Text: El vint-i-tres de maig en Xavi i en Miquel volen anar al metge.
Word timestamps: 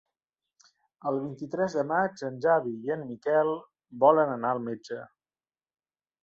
El 1.09 1.19
vint-i-tres 1.25 1.75
de 1.79 1.83
maig 1.91 2.23
en 2.29 2.39
Xavi 2.45 2.73
i 2.87 2.95
en 2.97 3.05
Miquel 3.11 3.51
volen 4.05 4.33
anar 4.39 4.55
al 4.57 4.65
metge. 4.71 4.99